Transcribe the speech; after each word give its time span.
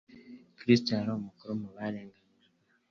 Kristo 0.57 0.89
yari 0.91 1.11
umukuru 1.13 1.51
mu 1.61 1.69
barenganijwe. 1.75 2.47